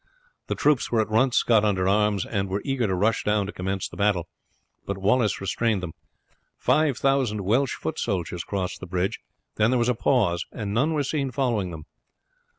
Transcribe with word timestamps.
The 0.47 0.55
troops 0.55 0.91
were 0.91 0.99
at 0.99 1.11
once 1.11 1.43
got 1.43 1.63
under 1.63 1.87
arms, 1.87 2.25
and 2.25 2.49
were 2.49 2.63
eager 2.65 2.87
to 2.87 2.95
rush 2.95 3.23
down 3.23 3.45
to 3.45 3.51
commence 3.51 3.87
the 3.87 3.95
battle, 3.97 4.27
but 4.87 4.97
Wallace 4.97 5.39
restrained 5.39 5.83
them. 5.83 5.93
Five 6.57 6.97
thousand 6.97 7.41
Welsh 7.41 7.75
foot 7.75 7.99
soldiers 7.99 8.43
crossed 8.43 8.79
the 8.79 8.87
bridge, 8.87 9.19
then 9.57 9.69
there 9.69 9.77
was 9.77 9.89
a 9.89 9.93
pause, 9.93 10.43
and 10.51 10.73
none 10.73 10.93
were 10.93 11.03
seen 11.03 11.29
following 11.29 11.69
them. 11.69 11.83